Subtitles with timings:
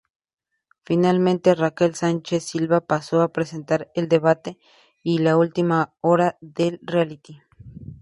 [0.83, 4.57] Finalmente, Raquel Sánchez-Silva pasó a presentar el debate
[5.03, 7.37] y el última hora del reality.